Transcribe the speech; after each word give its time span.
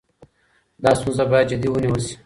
دا 0.83 0.91
ستونزه 0.99 1.23
باید 1.31 1.47
جدي 1.51 1.67
ونیول 1.71 2.01
شي. 2.05 2.13